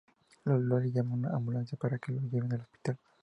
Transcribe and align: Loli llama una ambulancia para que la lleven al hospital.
Loli 0.45 0.89
llama 0.91 1.13
una 1.13 1.29
ambulancia 1.29 1.77
para 1.79 1.99
que 1.99 2.11
la 2.11 2.23
lleven 2.23 2.53
al 2.53 2.61
hospital. 2.61 2.97